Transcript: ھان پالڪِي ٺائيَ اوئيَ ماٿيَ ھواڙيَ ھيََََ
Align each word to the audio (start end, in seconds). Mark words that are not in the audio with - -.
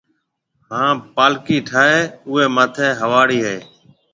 ھان 0.69 0.93
پالڪِي 1.15 1.57
ٺائيَ 1.67 1.97
اوئيَ 2.27 2.45
ماٿيَ 2.55 2.87
ھواڙيَ 2.99 3.39
ھيََََ 3.47 3.57